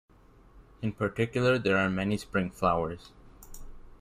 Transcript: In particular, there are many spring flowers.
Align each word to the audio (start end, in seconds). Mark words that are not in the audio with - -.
In 0.81 0.93
particular, 0.93 1.59
there 1.59 1.77
are 1.77 1.87
many 1.87 2.17
spring 2.17 2.49
flowers. 2.49 3.11